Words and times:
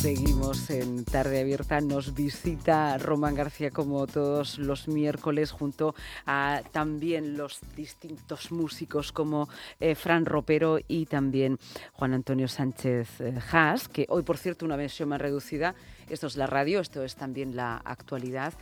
Seguimos 0.00 0.70
en 0.70 1.04
Tarde 1.04 1.42
Abierta. 1.42 1.78
Nos 1.82 2.14
visita 2.14 2.96
Román 2.96 3.34
García 3.34 3.70
como 3.70 4.06
todos 4.06 4.58
los 4.58 4.88
miércoles 4.88 5.50
junto 5.50 5.94
a 6.24 6.62
también 6.72 7.36
los 7.36 7.60
distintos 7.76 8.50
músicos 8.50 9.12
como 9.12 9.50
eh, 9.78 9.94
Fran 9.94 10.24
Ropero 10.24 10.78
y 10.88 11.04
también 11.04 11.58
Juan 11.92 12.14
Antonio 12.14 12.48
Sánchez 12.48 13.20
eh, 13.20 13.38
Haas, 13.52 13.88
que 13.88 14.06
hoy 14.08 14.22
por 14.22 14.38
cierto 14.38 14.64
una 14.64 14.76
versión 14.76 15.10
más 15.10 15.20
reducida. 15.20 15.74
Esto 16.08 16.28
es 16.28 16.36
la 16.38 16.46
radio, 16.46 16.80
esto 16.80 17.04
es 17.04 17.14
también 17.16 17.54
la 17.54 17.76
actualidad. 17.76 18.54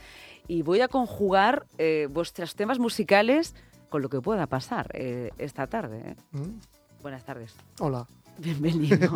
Y 0.48 0.62
voy 0.62 0.80
a 0.80 0.89
conjugar 0.89 1.66
eh, 1.79 2.09
vuestros 2.11 2.57
temas 2.57 2.80
musicales 2.80 3.55
con 3.91 4.02
lo 4.02 4.09
que 4.09 4.20
pueda 4.20 4.48
pasar 4.48 4.91
esta 4.93 5.68
tarde. 5.68 6.16
Mm. 6.32 6.59
Buenas 7.00 7.25
tardes. 7.25 7.55
Hola. 7.79 8.09
Bienvenido, 8.43 9.12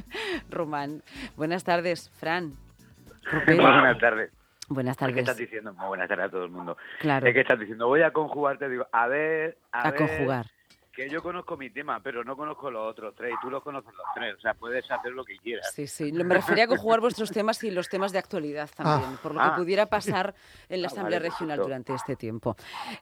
Román. 0.50 1.02
Buenas 1.36 1.62
tardes, 1.64 2.10
Fran. 2.18 2.54
Buenas 3.46 3.98
tardes. 3.98 4.30
Buenas 4.68 4.96
tardes. 4.96 5.14
¿Qué 5.14 5.20
estás 5.20 5.36
diciendo? 5.36 5.74
Muy 5.74 5.88
buenas 5.88 6.08
tardes 6.08 6.26
a 6.26 6.30
todo 6.30 6.44
el 6.44 6.50
mundo. 6.50 6.78
Claro. 7.00 7.30
¿Qué 7.30 7.40
estás 7.40 7.60
diciendo? 7.60 7.86
Voy 7.88 8.00
a 8.02 8.10
conjugarte, 8.12 8.68
digo, 8.70 8.86
a 8.90 9.06
ver, 9.08 9.58
a, 9.70 9.88
a 9.88 9.94
conjugar. 9.94 10.46
Que 10.92 11.08
yo 11.08 11.22
conozco 11.22 11.56
mi 11.56 11.70
tema, 11.70 12.00
pero 12.02 12.22
no 12.22 12.36
conozco 12.36 12.70
los 12.70 12.90
otros 12.90 13.14
tres, 13.16 13.32
y 13.32 13.40
tú 13.40 13.50
los 13.50 13.62
conoces 13.62 13.92
los 13.94 14.06
tres, 14.14 14.34
o 14.36 14.40
sea, 14.40 14.54
puedes 14.54 14.90
hacer 14.90 15.12
lo 15.12 15.24
que 15.24 15.38
quieras. 15.38 15.72
Sí, 15.72 15.86
sí, 15.86 16.12
me 16.12 16.34
refería 16.34 16.64
a 16.64 16.66
conjugar 16.66 17.00
vuestros 17.00 17.30
temas 17.30 17.62
y 17.64 17.70
los 17.70 17.88
temas 17.88 18.12
de 18.12 18.18
actualidad 18.18 18.68
también, 18.76 19.12
ah. 19.14 19.18
por 19.22 19.34
lo 19.34 19.40
que 19.40 19.46
ah. 19.46 19.56
pudiera 19.56 19.86
pasar 19.86 20.34
en 20.68 20.82
la 20.82 20.88
ah, 20.88 20.92
Asamblea 20.92 21.18
Regional 21.18 21.58
durante 21.58 21.94
este 21.94 22.14
tiempo. 22.16 22.56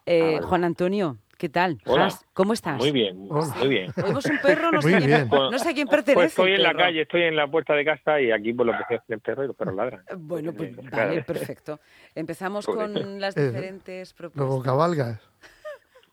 Eh, 0.07 0.39
Juan 0.43 0.65
Antonio, 0.65 1.19
¿Qué 1.41 1.49
tal? 1.49 1.79
Hola. 1.87 2.11
¿Cómo 2.35 2.53
estás? 2.53 2.77
Muy 2.77 2.93
bien, 2.93 3.16
muy 3.16 3.69
bien. 3.69 3.91
Oímos 4.05 4.27
un 4.27 4.38
perro, 4.43 4.71
no, 4.73 4.83
sé, 4.83 4.99
quién, 4.99 5.27
no 5.30 5.59
sé 5.59 5.71
a 5.71 5.73
quién 5.73 5.88
pertenece. 5.88 6.15
Pues 6.15 6.27
estoy 6.33 6.52
en 6.52 6.63
la 6.63 6.75
calle, 6.75 7.01
estoy 7.01 7.23
en 7.23 7.35
la 7.35 7.51
puerta 7.51 7.73
de 7.73 7.83
casa 7.83 8.21
y 8.21 8.30
aquí 8.30 8.52
por 8.52 8.66
lo 8.66 8.73
que 8.77 8.85
sea 8.87 9.02
el 9.09 9.21
perro 9.21 9.45
y 9.45 9.47
los 9.47 9.57
perros 9.57 9.75
ladran. 9.75 10.05
Bueno, 10.19 10.52
pues 10.52 10.77
vale, 10.91 11.23
perfecto. 11.23 11.80
Empezamos 12.15 12.66
con 12.66 13.18
las 13.18 13.35
eh, 13.38 13.46
diferentes 13.46 14.13
propuestas. 14.13 14.46
Luego 14.46 14.63
cabalgas. 14.63 15.18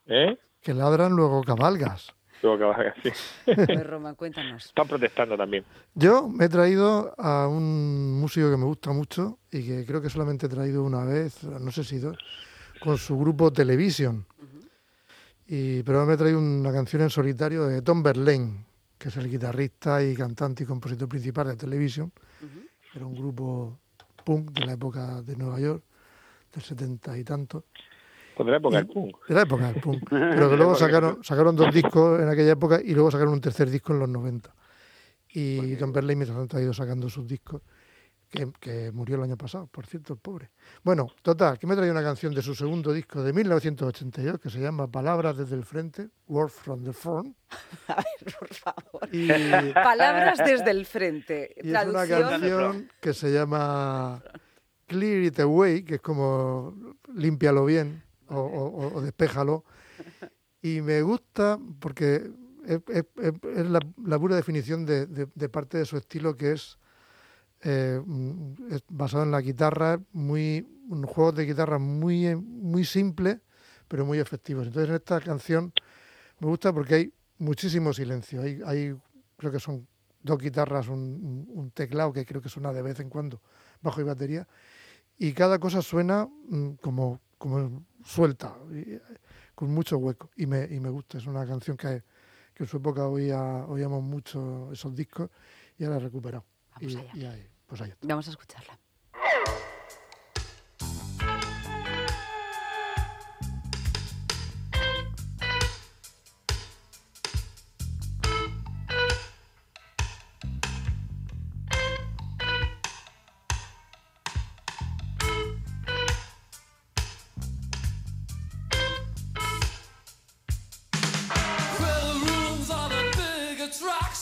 ¿Eh? 0.05 0.37
Que 0.67 0.73
ladran, 0.73 1.13
luego 1.13 1.45
cabalgas. 1.45 2.13
Luego 2.43 2.59
cabalgas, 2.59 2.95
sí. 3.01 3.09
Pues 3.45 3.87
Roma, 3.87 4.15
cuéntanos. 4.15 4.65
Están 4.65 4.85
protestando 4.85 5.37
también. 5.37 5.63
Yo 5.95 6.27
me 6.27 6.43
he 6.43 6.49
traído 6.49 7.15
a 7.17 7.47
un 7.47 8.19
músico 8.19 8.51
que 8.51 8.57
me 8.57 8.65
gusta 8.65 8.91
mucho 8.91 9.39
y 9.49 9.65
que 9.65 9.85
creo 9.85 10.01
que 10.01 10.09
solamente 10.09 10.47
he 10.47 10.49
traído 10.49 10.83
una 10.83 11.05
vez, 11.05 11.41
no 11.45 11.71
sé 11.71 11.85
si 11.85 11.99
dos, 11.99 12.17
con 12.83 12.97
su 12.97 13.17
grupo 13.17 13.53
Television. 13.53 14.25
Y, 15.47 15.83
pero 15.83 16.05
me 16.05 16.15
he 16.15 16.17
traído 16.17 16.37
una 16.37 16.73
canción 16.73 17.03
en 17.03 17.11
solitario 17.11 17.63
de 17.63 17.81
Tom 17.81 18.03
Verlaine, 18.03 18.65
que 18.97 19.07
es 19.07 19.15
el 19.15 19.29
guitarrista 19.29 20.03
y 20.03 20.15
cantante 20.15 20.63
y 20.63 20.65
compositor 20.65 21.07
principal 21.07 21.47
de 21.47 21.55
Television. 21.55 22.11
Era 22.93 23.05
un 23.05 23.15
grupo 23.15 23.79
punk 24.25 24.51
de 24.51 24.65
la 24.65 24.73
época 24.73 25.21
de 25.21 25.33
Nueva 25.37 25.61
York, 25.61 25.81
del 26.53 26.61
setenta 26.61 27.17
y 27.17 27.23
tanto. 27.23 27.63
Pues 28.37 28.45
de 28.45 28.51
la 28.51 28.57
época 28.57 28.77
del 28.77 28.87
punk. 28.87 29.27
De 29.27 29.33
la 29.33 29.41
época 29.41 29.71
del 29.71 29.81
punk. 29.81 30.03
Pero 30.09 30.49
que 30.49 30.57
luego 30.57 30.75
sacaron, 30.75 31.23
sacaron 31.23 31.55
dos 31.55 31.73
discos 31.73 32.21
en 32.21 32.29
aquella 32.29 32.51
época 32.51 32.79
y 32.83 32.93
luego 32.93 33.09
sacaron 33.09 33.33
un 33.33 33.41
tercer 33.41 33.67
disco 33.67 33.93
en 33.93 33.99
los 33.99 34.09
90. 34.09 34.53
Y 35.29 35.75
Tom 35.77 35.91
Verlaine, 35.91 36.23
mientras 36.23 36.53
ha 36.53 36.61
ido 36.61 36.73
sacando 36.73 37.09
sus 37.09 37.27
discos, 37.27 37.63
que, 38.29 38.91
murió 38.91 39.15
el 39.15 39.23
año 39.23 39.37
pasado, 39.37 39.65
por 39.65 39.87
cierto, 39.87 40.13
el 40.13 40.19
pobre. 40.19 40.51
Bueno, 40.83 41.07
total, 41.23 41.57
que 41.57 41.65
me 41.65 41.75
trae 41.75 41.89
una 41.89 42.03
canción 42.03 42.33
de 42.33 42.43
su 42.43 42.53
segundo 42.53 42.93
disco 42.93 43.23
de 43.23 43.33
1982 43.33 44.39
que 44.39 44.49
se 44.51 44.59
llama 44.59 44.87
Palabras 44.87 45.37
desde 45.37 45.55
el 45.55 45.63
frente, 45.63 46.09
Words 46.27 46.53
from 46.53 46.83
the 46.83 46.93
Front. 46.93 47.35
A 47.87 47.95
ver, 47.95 48.35
por 48.37 48.53
favor. 48.53 49.73
Palabras 49.73 50.37
desde 50.45 50.69
el 50.69 50.85
frente. 50.85 51.55
Y 51.63 51.73
es 51.73 51.85
una 51.85 52.07
canción 52.07 52.91
que 53.01 53.13
se 53.13 53.31
llama 53.33 54.21
Clear 54.85 55.23
It 55.23 55.39
Away, 55.39 55.83
que 55.83 55.95
es 55.95 56.01
como 56.01 56.75
límpialo 57.15 57.65
bien 57.65 58.06
o, 58.29 58.91
o, 58.95 59.01
despéjalo. 59.01 59.63
Y 60.61 60.81
me 60.81 61.01
gusta 61.01 61.59
porque 61.79 62.29
es, 62.65 62.81
la, 63.69 64.19
pura 64.19 64.35
definición 64.35 64.85
de 64.85 65.49
parte 65.49 65.77
de 65.77 65.85
su 65.85 65.97
estilo 65.97 66.35
que 66.35 66.53
es 66.53 66.77
eh, 67.61 67.99
mm, 68.03 68.53
basado 68.89 69.23
en 69.23 69.31
la 69.31 69.41
guitarra, 69.41 69.99
muy, 70.13 70.65
un 70.89 71.03
juego 71.03 71.31
de 71.31 71.45
guitarra 71.45 71.79
muy, 71.79 72.35
muy 72.35 72.85
simple, 72.85 73.41
pero 73.87 74.05
muy 74.05 74.19
efectivos. 74.19 74.67
Entonces, 74.67 74.89
en 74.89 74.95
esta 74.95 75.19
canción 75.19 75.73
me 76.39 76.47
gusta 76.47 76.71
porque 76.71 76.95
hay 76.95 77.13
muchísimo 77.39 77.93
silencio. 77.93 78.41
Hay, 78.41 78.95
creo 79.37 79.51
que 79.51 79.59
son 79.59 79.87
dos 80.21 80.39
guitarras, 80.39 80.87
un, 80.87 81.71
teclado 81.73 82.13
que 82.13 82.25
creo 82.25 82.41
que 82.41 82.49
suena 82.49 82.71
de 82.73 82.81
vez 82.81 82.99
en 82.99 83.09
cuando, 83.09 83.41
bajo 83.81 84.01
y 84.01 84.03
batería, 84.03 84.47
y 85.17 85.33
cada 85.33 85.57
cosa 85.59 85.81
suena 85.81 86.25
mm, 86.25 86.73
como, 86.81 87.21
como 87.37 87.85
suelta, 88.03 88.55
con 89.55 89.73
mucho 89.73 89.97
hueco, 89.97 90.29
y 90.35 90.45
me, 90.45 90.65
y 90.65 90.79
me 90.79 90.89
gusta. 90.89 91.17
Es 91.17 91.25
una 91.25 91.45
canción 91.45 91.77
que, 91.77 92.03
que 92.53 92.63
en 92.63 92.69
su 92.69 92.77
época 92.77 93.07
oía, 93.07 93.41
oíamos 93.67 94.03
mucho 94.03 94.71
esos 94.71 94.95
discos 94.95 95.29
y 95.77 95.83
ahora 95.83 95.97
he 95.97 95.99
recuperado. 95.99 96.45
Vamos 96.75 96.93
y, 96.93 96.97
allá. 96.97 97.31
ahí, 97.31 97.47
pues 97.65 97.81
ahí 97.81 97.89
está. 97.89 98.07
Vamos 98.07 98.27
a 98.27 98.31
escucharla. 98.31 98.79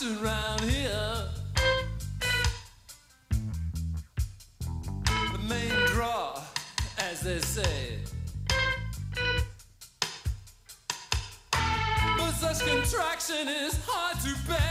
Around 0.05 0.61
here. 0.61 1.23
The 5.31 5.39
main 5.49 5.85
draw, 5.88 6.41
as 6.99 7.21
they 7.21 7.39
say. 7.39 7.99
But 11.51 12.31
such 12.33 12.59
contraction 12.67 13.47
is 13.47 13.79
hard 13.88 14.19
to 14.21 14.47
bear. 14.47 14.64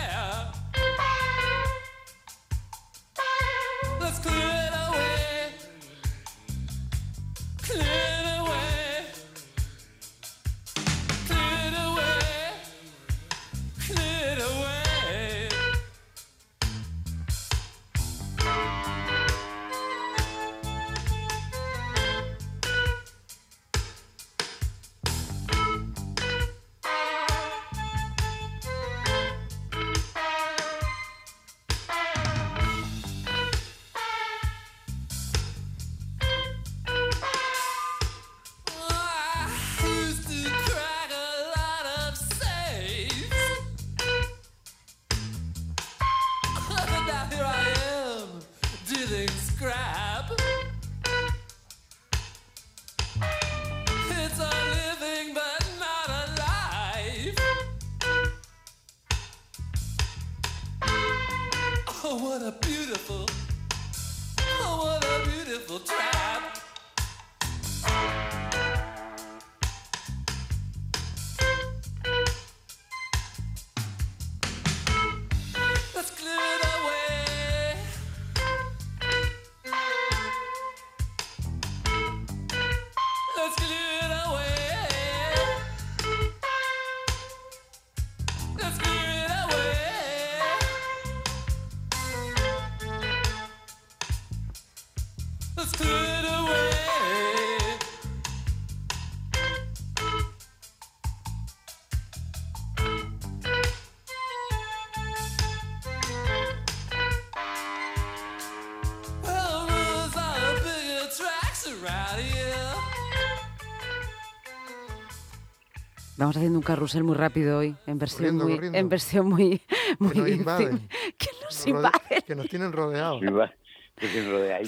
Vamos 116.17 116.37
haciendo 116.37 116.59
un 116.59 116.65
carrusel 116.65 117.03
muy 117.03 117.17
rápido 117.17 117.59
hoy, 117.59 117.75
en 117.87 117.99
versión 117.99 118.39
Corriendo, 118.39 118.45
muy, 118.45 118.55
corriendo. 118.55 118.79
en 118.79 118.89
versión 118.89 119.29
muy, 119.29 119.61
muy 119.99 120.13
Que 120.15 120.21
nos 120.21 120.31
invaden. 120.31 120.89
que 121.19 121.29
nos 121.43 121.67
invaden. 121.67 122.23
Que 122.25 122.35
nos 122.37 122.49
tienen 122.49 122.73
rodeados. 122.73 123.21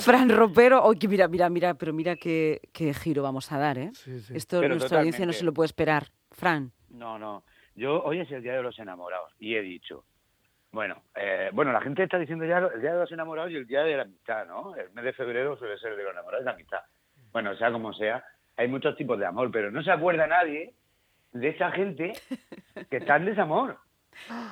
Fran 0.02 0.28
Ropero, 0.28 0.82
oye, 0.84 1.06
mira, 1.06 1.28
mira, 1.28 1.48
mira, 1.48 1.74
pero 1.74 1.92
mira 1.92 2.16
qué, 2.16 2.60
qué 2.72 2.92
giro 2.94 3.22
vamos 3.22 3.50
a 3.52 3.58
dar, 3.58 3.78
¿eh? 3.78 3.90
Sí, 3.94 4.20
sí. 4.20 4.36
Esto 4.36 4.60
Pero 4.60 4.74
nuestra 4.74 4.98
audiencia 4.98 5.24
no 5.24 5.32
se 5.32 5.44
lo 5.44 5.52
puede 5.52 5.66
esperar. 5.66 6.08
Fran, 6.32 6.72
No, 6.90 7.18
no. 7.18 7.44
Yo 7.76 8.02
hoy 8.02 8.20
es 8.20 8.30
el 8.32 8.42
día 8.42 8.54
de 8.54 8.62
los 8.62 8.78
enamorados 8.78 9.32
y 9.38 9.54
he 9.54 9.60
dicho, 9.62 10.04
bueno, 10.72 11.02
eh, 11.14 11.50
bueno, 11.52 11.72
la 11.72 11.80
gente 11.80 12.02
está 12.02 12.18
diciendo 12.18 12.44
ya 12.46 12.58
el 12.58 12.80
día 12.80 12.94
de 12.94 13.00
los 13.00 13.12
enamorados 13.12 13.52
y 13.52 13.56
el 13.56 13.66
día 13.66 13.82
de 13.82 13.96
la 13.96 14.02
amistad, 14.02 14.46
¿no? 14.46 14.74
El 14.74 14.90
mes 14.92 15.04
de 15.04 15.12
febrero 15.12 15.56
suele 15.58 15.78
ser 15.78 15.92
el 15.92 15.98
de 15.98 16.04
los 16.04 16.12
enamorados 16.12 16.42
y 16.42 16.46
la 16.46 16.52
amistad. 16.52 16.80
Bueno, 17.32 17.54
sea 17.56 17.70
como 17.70 17.92
sea, 17.92 18.24
hay 18.56 18.66
muchos 18.68 18.96
tipos 18.96 19.18
de 19.18 19.26
amor, 19.26 19.50
pero 19.52 19.70
no 19.70 19.82
se 19.82 19.90
acuerda 19.90 20.26
nadie 20.26 20.74
de 21.40 21.48
esa 21.48 21.70
gente 21.72 22.12
que 22.90 22.96
está 22.98 23.16
en 23.16 23.26
desamor. 23.26 23.78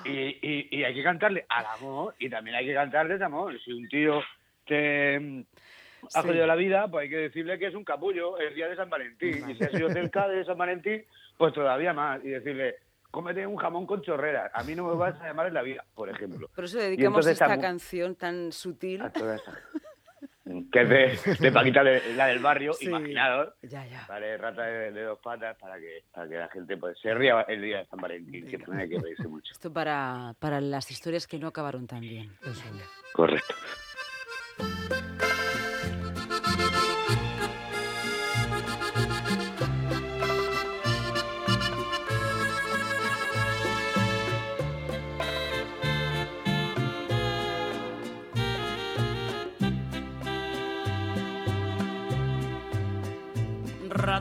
Y, 0.04 0.10
y, 0.10 0.69
y 0.70 0.84
hay 0.84 0.94
que 0.94 1.02
cantarle 1.02 1.46
al 1.48 1.64
amor 1.66 2.14
y 2.19 2.28
también 2.28 2.56
hay 2.56 2.66
que 2.66 2.75
cantar 2.75 3.08
desamor. 3.08 3.58
Si 3.64 3.72
un 3.72 3.88
tío 3.88 4.20
te 4.66 5.16
ha 5.16 6.20
Sí. 6.22 6.28
jodido 6.28 6.46
la 6.46 6.54
vida, 6.54 6.86
pues 6.88 7.04
hay 7.04 7.08
que 7.10 7.16
decirle 7.16 7.58
que 7.58 7.69
es 7.69 7.75
un 7.75 7.82
capullo 7.84 8.36
el 8.38 8.54
día 8.54 8.69
de 8.69 8.76
San 8.76 8.90
Valentín. 8.90 9.48
Y 9.48 9.54
si 9.54 9.64
ha 9.64 9.70
sido 9.70 9.88
cerca 9.90 10.28
de 10.28 10.44
San 10.44 10.58
Valentín, 10.58 11.02
pues 11.38 11.54
todavía 11.54 11.94
más. 11.94 12.22
Y 12.22 12.28
decirle, 12.28 12.76
cómete 13.10 13.46
un 13.46 13.56
jamón 13.56 13.87
con 13.87 14.02
chorreras. 14.02 14.50
A 14.54 14.62
mí 14.64 14.75
no 14.75 14.84
me 14.87 14.94
vas 14.96 15.19
a 15.20 15.26
llamar 15.28 15.46
en 15.46 15.54
la 15.54 15.62
vida, 15.62 15.82
por 15.94 16.10
ejemplo. 16.10 16.48
por 16.54 16.64
eso 16.64 16.78
dedicamos 16.78 17.26
esta 17.26 17.46
esta 17.46 17.58
canción 17.60 18.16
tan 18.16 18.52
sutil. 18.52 19.00
A 19.00 19.10
toda 19.10 19.37
esa- 19.37 19.58
Que 20.70 20.82
es 20.82 20.88
de, 20.88 21.35
de 21.41 21.52
Paquita, 21.52 21.82
de- 21.82 22.14
la 22.17 22.26
del 22.26 22.38
barrio, 22.41 22.75
Sí. 22.75 22.87
imaginados. 22.87 23.55
Ya, 23.62 23.87
ya. 23.87 24.05
Vale, 24.06 24.37
rata 24.37 24.62
de, 24.62 24.93
de 24.93 25.02
dos 25.02 25.19
patas 25.20 25.56
para 25.58 25.79
que, 25.79 26.02
para 26.12 26.29
que 26.29 26.35
la 26.37 26.49
gente 26.49 26.76
pues, 26.76 26.99
se 27.00 27.14
ría 27.14 27.41
el 27.49 27.62
día 27.62 27.79
de 27.79 27.87
San 27.87 27.99
Valentín, 28.00 28.46
que 28.46 28.58
no 28.58 28.75
hay 28.79 28.88
que 28.88 28.99
reírse 28.99 29.26
mucho. 29.26 29.52
Esto 29.52 29.73
para, 29.73 30.35
para 30.38 30.61
las 30.61 30.91
historias 30.91 31.26
que 31.26 31.38
no 31.38 31.46
acabaron 31.49 31.87
tan 31.87 32.00
bien. 32.00 32.31
Eso. 32.43 32.62
Correcto. 33.14 33.55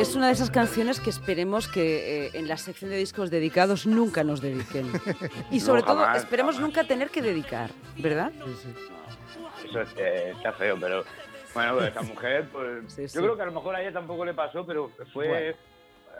Es 0.00 0.14
una 0.16 0.26
de 0.26 0.32
esas 0.32 0.50
canciones 0.50 1.00
que 1.00 1.10
esperemos 1.10 1.68
que 1.68 2.26
eh, 2.26 2.30
en 2.34 2.48
la 2.48 2.56
sección 2.56 2.90
de 2.90 2.96
discos 2.96 3.30
dedicados 3.30 3.86
nunca 3.86 4.24
nos 4.24 4.40
dediquen. 4.40 4.90
Y 5.50 5.60
sobre 5.60 5.82
todo, 5.82 5.98
jamás, 5.98 6.18
esperemos 6.18 6.56
jamás. 6.56 6.68
nunca 6.70 6.84
tener 6.88 7.10
que 7.10 7.22
dedicar, 7.22 7.70
¿verdad? 7.98 8.32
Sí, 8.44 8.52
sí. 8.62 9.68
Eso 9.68 9.80
eh, 9.96 10.32
está 10.36 10.52
feo, 10.52 10.76
pero 10.80 11.04
bueno, 11.54 11.74
pues 11.74 11.88
esta 11.88 12.02
mujer, 12.02 12.48
pues 12.52 12.92
Sí, 12.92 13.08
sí. 13.08 13.14
yo 13.16 13.22
creo 13.22 13.36
que 13.36 13.42
a 13.42 13.46
lo 13.46 13.52
mejor 13.52 13.74
a 13.76 13.82
ella 13.82 13.92
tampoco 13.92 14.24
le 14.24 14.34
pasó, 14.34 14.64
pero 14.66 14.90
fue. 15.12 15.28
Bueno. 15.28 15.56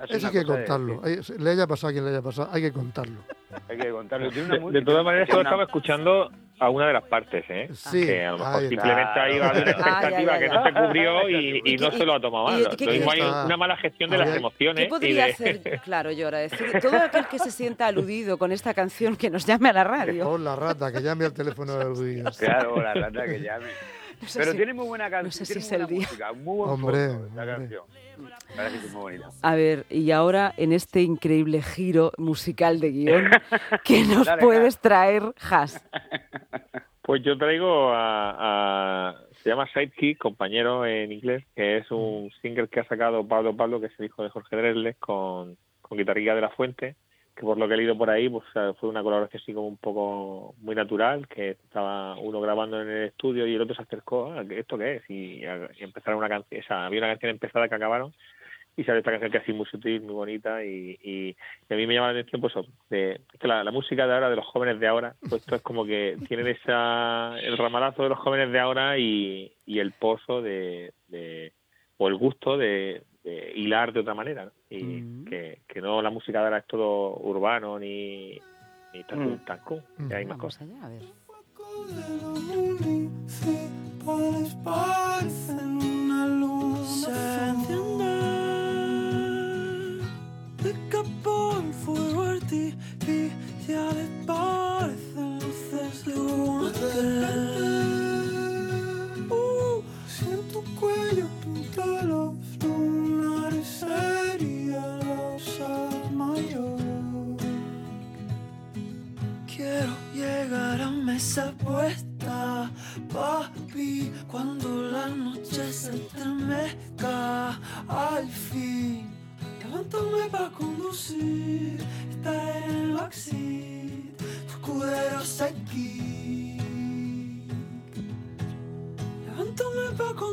Eso 0.08 0.26
hay 0.28 0.32
que 0.32 0.38
de- 0.40 0.44
contarlo. 0.46 1.02
Le 1.38 1.50
haya 1.50 1.66
pasado 1.66 1.88
a 1.88 1.92
quien 1.92 2.04
le 2.04 2.10
haya 2.10 2.22
pasado, 2.22 2.48
hay 2.52 2.62
que 2.62 2.72
contarlo. 2.72 3.20
Hay 3.68 3.78
que 3.78 3.90
contarlo. 3.90 4.30
Tiene 4.30 4.58
una 4.58 4.70
De, 4.70 4.78
de 4.80 4.84
todas 4.84 5.04
maneras, 5.04 5.28
una- 5.30 5.42
estaba 5.42 5.62
escuchando 5.64 6.30
a 6.60 6.70
una 6.70 6.86
de 6.88 6.92
las 6.92 7.04
partes, 7.04 7.44
¿eh? 7.48 7.68
Sí, 7.72 8.04
que 8.06 8.24
a 8.24 8.32
lo 8.32 8.38
mejor 8.38 8.54
ahí 8.56 8.64
está. 8.64 8.68
simplemente 8.82 9.20
ha 9.20 9.30
ido 9.30 9.44
a 9.44 9.50
una 9.50 9.58
Ah, 9.58 9.64
ya, 9.64 9.70
expectativa 9.70 10.32
ya, 10.32 10.38
que 10.38 10.46
ya. 10.48 10.54
no 10.54 10.64
se 10.64 10.72
cubrió 10.72 11.28
y, 11.28 11.62
y 11.64 11.74
¿Y 11.74 11.76
no 11.76 11.90
qué- 11.90 11.96
se 11.98 12.04
lo 12.06 12.14
ha 12.14 12.20
tomado 12.20 12.48
y- 12.48 12.50
mal. 12.52 12.60
y 12.60 12.64
Lo 12.64 12.70
qué 12.76 12.86
mismo 12.86 13.10
hay 13.12 13.20
una 13.20 13.56
mala 13.56 13.76
gestión 13.76 14.10
de 14.10 14.18
las 14.18 14.30
¿Qué 14.30 14.36
emociones 14.36 14.84
y 14.84 14.88
podría 14.88 15.26
de... 15.26 15.32
hacer, 15.32 15.60
claro, 15.84 16.10
ahora 16.24 16.38
decir, 16.38 16.66
todo 16.80 16.96
aquel 16.96 17.26
que 17.28 17.38
se 17.38 17.50
sienta 17.50 17.86
aludido 17.86 18.38
con 18.38 18.52
esta 18.52 18.74
canción 18.74 19.16
que 19.16 19.30
nos 19.30 19.46
llame 19.46 19.68
a 19.68 19.72
la 19.72 19.84
radio? 19.84 20.24
Por 20.24 20.40
la 20.40 20.56
rata, 20.56 20.90
que 20.92 21.00
llame 21.00 21.24
al 21.26 21.32
teléfono 21.32 21.76
de 21.78 21.84
Luis. 21.84 22.24
Claro, 22.38 22.80
la 22.82 22.94
rata 22.94 23.24
que 23.24 23.40
llame. 23.40 23.66
No 24.20 24.28
sé 24.28 24.38
Pero 24.40 24.50
si- 24.52 24.56
tiene 24.56 24.74
muy 24.74 24.86
buena 24.86 25.04
canción. 25.10 25.24
no 25.26 25.30
sé 25.32 25.44
si 25.46 25.52
tiene 25.54 25.66
es 25.66 25.72
el 25.72 25.86
día. 25.86 26.06
música, 26.08 26.32
muy 26.32 26.56
buen 26.56 26.70
Hombre, 26.70 27.08
fondo 27.08 27.26
esta 27.26 27.40
hombre. 27.40 27.56
canción. 27.56 27.84
La 28.56 28.62
verdad 28.64 28.80
que 28.80 28.86
es 28.86 28.92
muy 28.92 29.00
bonita. 29.02 29.28
A 29.42 29.54
ver, 29.54 29.86
y 29.90 30.10
ahora 30.10 30.54
en 30.56 30.72
este 30.72 31.02
increíble 31.02 31.62
giro 31.62 32.12
musical 32.18 32.80
de 32.80 32.90
guion, 32.90 33.30
¿qué 33.84 34.02
nos 34.04 34.26
Dale, 34.26 34.42
puedes 34.42 34.78
traer, 34.78 35.22
Has? 35.50 35.84
Pues 37.02 37.22
yo 37.22 37.38
traigo 37.38 37.88
a, 37.90 39.08
a- 39.10 39.16
se 39.42 39.48
llama 39.48 39.66
Sidekick, 39.72 40.18
compañero 40.18 40.84
en 40.84 41.10
inglés, 41.10 41.42
que 41.56 41.78
es 41.78 41.90
un 41.90 42.30
single 42.42 42.68
que 42.68 42.80
ha 42.80 42.84
sacado 42.84 43.26
Pablo 43.26 43.56
Pablo, 43.56 43.80
que 43.80 43.86
es 43.86 43.92
el 43.98 44.06
hijo 44.06 44.22
de 44.22 44.28
Jorge 44.28 44.56
Dresles, 44.56 44.96
con, 44.98 45.56
con 45.80 45.96
Guitarrilla 45.96 46.34
de 46.34 46.42
la 46.42 46.50
Fuente, 46.50 46.96
que 47.38 47.44
por 47.46 47.56
lo 47.56 47.68
que 47.68 47.74
he 47.74 47.76
leído 47.76 47.96
por 47.96 48.10
ahí, 48.10 48.28
pues 48.28 48.44
fue 48.80 48.88
una 48.88 49.02
colaboración 49.04 49.40
así 49.40 49.54
como 49.54 49.68
un 49.68 49.76
poco 49.76 50.56
muy 50.60 50.74
natural, 50.74 51.28
que 51.28 51.50
estaba 51.50 52.16
uno 52.18 52.40
grabando 52.40 52.82
en 52.82 52.88
el 52.90 53.04
estudio 53.08 53.46
y 53.46 53.54
el 53.54 53.60
otro 53.60 53.76
se 53.76 53.82
acercó, 53.82 54.32
"Ah, 54.32 54.44
¿esto 54.50 54.76
qué 54.76 54.96
es? 54.96 55.02
Y, 55.08 55.42
empezaron 55.78 56.18
una 56.18 56.28
canción, 56.28 56.60
o 56.60 56.64
sea, 56.66 56.86
había 56.86 56.98
una 56.98 57.08
canción 57.10 57.30
empezada 57.30 57.68
que 57.68 57.76
acabaron 57.76 58.12
y 58.76 58.82
sale 58.82 58.98
esta 58.98 59.12
canción 59.12 59.30
que 59.30 59.38
así 59.38 59.52
muy 59.52 59.66
sutil, 59.66 60.00
muy 60.02 60.14
bonita 60.14 60.64
y, 60.64 60.98
y- 61.02 61.36
a 61.72 61.76
mí 61.76 61.86
me 61.86 61.94
llama 61.94 62.12
la 62.12 62.18
atención 62.20 62.40
pues 62.40 62.54
de, 62.90 63.20
que 63.38 63.46
la, 63.46 63.62
la 63.62 63.70
música 63.70 64.06
de 64.08 64.14
ahora, 64.14 64.30
de 64.30 64.36
los 64.36 64.46
jóvenes 64.46 64.80
de 64.80 64.88
ahora, 64.88 65.14
pues 65.20 65.34
esto 65.42 65.54
es 65.54 65.62
como 65.62 65.84
que 65.86 66.16
tienen 66.26 66.48
esa, 66.48 67.38
el 67.40 67.56
ramalazo 67.56 68.02
de 68.02 68.08
los 68.08 68.18
jóvenes 68.18 68.50
de 68.50 68.58
ahora 68.58 68.98
y, 68.98 69.52
y 69.64 69.78
el 69.78 69.92
pozo 69.92 70.42
de, 70.42 70.92
de- 71.08 71.52
o 71.98 72.08
el 72.08 72.14
gusto 72.16 72.56
de, 72.56 73.02
de 73.28 73.52
hilar 73.56 73.92
de 73.92 74.00
otra 74.00 74.14
manera, 74.14 74.44
¿no? 74.46 74.52
y 74.70 74.82
Mm. 74.82 75.24
que, 75.26 75.60
que 75.68 75.80
no 75.80 76.00
la 76.02 76.10
música 76.10 76.38
de 76.40 76.44
ahora 76.44 76.58
es 76.58 76.66
todo 76.66 77.16
urbano 77.20 77.78
ni, 77.78 78.38
ni 78.94 79.04
tan 79.04 79.32
Mm. 79.32 79.44
tancún, 79.44 79.82
que 80.08 80.14
hay 80.14 80.24
más 80.24 80.38
Vamos 80.38 80.56
cosas. 80.56 80.68
allá, 80.68 80.86
a 80.86 80.88
ver. 80.88 81.02
Parecen 84.68 85.78
luces 86.40 87.16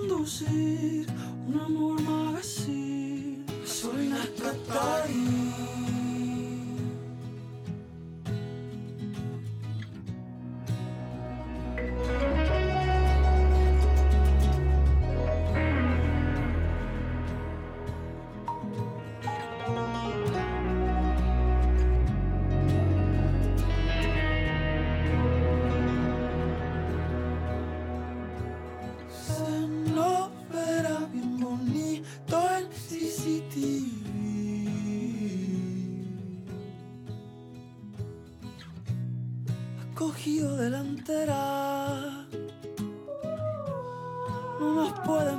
conducir, 0.08 1.08
un 1.48 1.60
amor 1.60 2.02
magazine, 2.02 3.44
gasolina 3.62 4.24
está 4.24 5.04
ahí. 5.04 5.55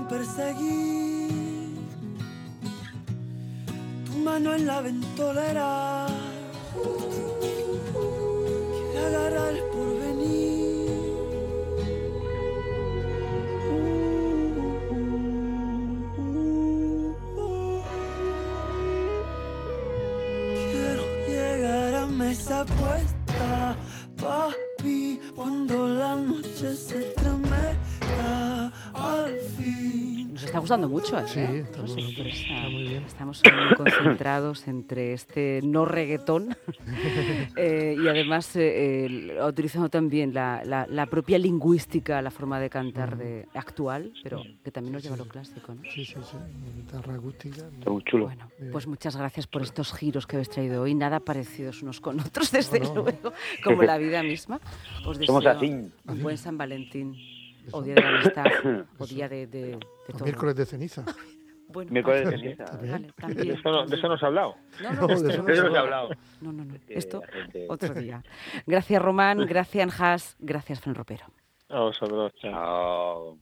Perseguir. 0.05 1.75
Tu 4.05 4.13
mano 4.19 4.55
en 4.55 4.67
la 4.67 4.81
ventolera, 4.81 6.06
está 30.57 30.61
gustando 30.61 30.89
mucho, 30.89 31.19
¿eh? 31.19 31.25
Sí, 31.27 31.41
está 31.41 31.83
muy- 31.83 32.15
qué 32.15 32.23
pasa. 32.25 32.37
está 32.37 32.69
muy 32.71 32.83
bien. 32.89 33.03
Estamos 33.05 33.43
muy 33.45 33.75
concentrados 33.77 34.69
entre 34.69 35.13
este 35.13 35.61
no 35.63 35.85
reggaetón 35.85 36.57
eh, 37.57 37.97
y 37.99 38.09
además 38.09 38.51
eh, 38.57 39.37
utilizando 39.47 39.89
también 39.89 40.33
la, 40.33 40.63
la- 40.65 40.87
la 40.89 41.07
propia 41.07 41.39
lingüística, 41.39 42.21
la 42.23 42.31
forma 42.31 42.59
de 42.61 42.71
cantar 42.71 43.17
de, 43.17 43.47
actual, 43.55 44.13
pero 44.23 44.43
que 44.65 44.71
también 44.71 44.95
nos 44.95 45.03
lleva 45.03 45.15
a 45.17 45.19
lo 45.19 45.27
clásico, 45.29 45.75
¿no? 45.75 45.83
Sí, 45.95 46.05
sí, 46.05 46.15
sí. 46.23 46.37
Guitarra 46.77 47.15
acústica. 47.15 47.69
Está 47.79 47.91
muy 47.91 48.03
chulo. 48.05 48.25
Bueno, 48.27 48.49
pues 48.73 48.87
muchas 48.87 49.17
gracias 49.17 49.47
por 49.47 49.63
estos 49.63 49.93
giros 49.93 50.27
que 50.27 50.37
habéis 50.37 50.49
traído 50.51 50.83
hoy, 50.83 50.95
nada 50.95 51.21
parecidos 51.21 51.83
unos 51.83 52.01
con 52.01 52.19
otros, 52.21 52.51
desde 52.51 52.81
No, 52.81 52.87
no, 52.95 53.03
luego, 53.03 53.33
como 53.63 53.83
la 53.83 53.99
vida 53.99 54.23
misma. 54.23 54.61
Os 55.05 55.19
Somos 55.19 55.45
deseo 55.45 55.59
así. 55.59 55.67
un 56.09 56.23
buen 56.23 56.39
San 56.39 56.57
Valentín, 56.57 57.15
o 57.73 57.83
Día 57.83 57.95
de 57.95 58.01
la 58.03 58.09
Amistad, 58.09 58.45
o 58.99 59.07
Día 59.07 59.29
de, 59.29 59.47
de, 59.47 59.79
todo. 60.13 60.25
miércoles 60.25 60.55
de 60.57 60.67
ceniza. 60.67 61.05
Bueno, 61.69 61.91
Miércoles 61.91 62.31
de 62.31 62.39
ceniza. 62.39 62.65
Vale, 62.77 63.35
De 63.35 63.53
eso 63.53 63.71
no, 63.71 63.85
de 63.87 63.97
eso 63.97 64.07
no 64.07 64.15
has 64.15 64.23
hablado. 64.23 64.55
No, 64.81 64.93
no, 64.93 65.01
No, 65.09 65.13
esto 65.13 65.27
de 65.27 65.33
eso 65.35 65.43
no 65.43 65.49
eso 65.53 65.71
se 65.71 65.77
ha 65.77 65.81
hablado. 65.81 66.09
No, 66.41 66.53
no, 66.53 66.65
no. 66.65 66.75
Esto 66.89 67.23
otro 67.69 67.93
día. 68.01 68.23
Gracias, 68.67 69.03
Román. 69.03 69.39
Gracias, 69.47 70.01
Haas. 70.01 70.37
Gracias, 70.39 70.81
Fran 70.81 70.95
Ropero. 70.95 71.27
A 71.69 71.81
vosotros, 71.81 72.33
chao. 72.41 72.53
Chao. 72.53 73.35